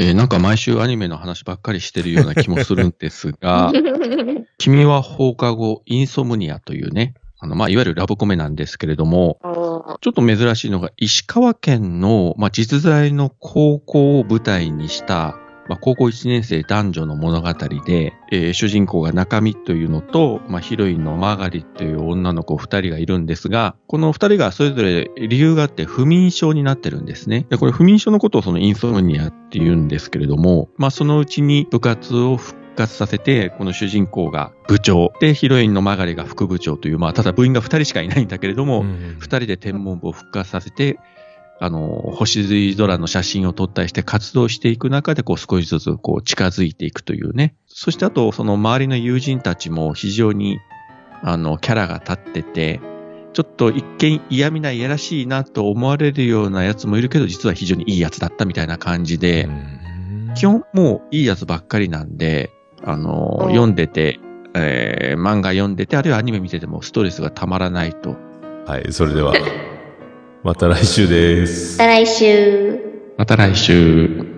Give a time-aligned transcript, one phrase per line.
[0.00, 3.72] えー、なんか毎週アニメの話ばっかりしてるような気もするんですが、
[4.56, 9.38] 君は放課後インソムニアというね、あの、まあ、いわゆるラブコメなんですけれども、
[10.00, 15.36] ちょっと珍しいのが、石川県の、まあ、実在の高校を舞台にした、
[15.68, 27.46] まあ、高校1年生男女の物語で、えー、主人公が中身というのと、まあ、ヒロインのマーガリという女の子2人がいるんですが、この2人がそれぞれ理由があって不眠症になってるんですね。
[27.50, 40.98] でこれ不眠症のことをそのインソムニアって言うんですけれども、まあ、そのうちに部活を復活させて、この主人公が部長、で、ヒロインのマガリが副部長という、まあ、ただ部員が2人しかいないんだけれども、うん、2人で天文部を復活させて、
[41.60, 47.56] あの、星空の写真を撮ったりして活動していく中で、こう少しずつこう近づいていくというね。
[47.66, 50.58] そしてあと、その周りの友人たちも非常に、
[51.22, 52.80] あの、キャラが立ってて、
[53.32, 59.48] ちょっと一見嫌味ないやらしいなと思われるようなやつもいるけど、実は非常にいいやつだったみたいな感じで、
[60.36, 62.52] 基本もういいやつばっかりなんで、
[62.84, 64.20] あの、読んでて、
[64.54, 68.16] えー、漫画読んでて、あるいはアニメ見ててもストレスがたまらないと。
[68.66, 69.34] はい、それでは。
[70.48, 71.78] また来週です。
[71.78, 72.80] また来週。
[73.18, 74.37] また来週。